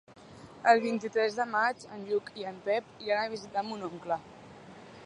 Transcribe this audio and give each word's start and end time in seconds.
El 0.71 0.79
vint-i-tres 0.85 1.37
de 1.41 1.45
maig 1.51 1.85
en 1.97 2.01
Lluc 2.09 2.33
i 2.45 2.49
en 2.53 2.59
Pep 2.71 3.07
iran 3.11 3.23
a 3.29 3.33
visitar 3.37 3.65
mon 3.71 3.87
oncle. 3.91 4.21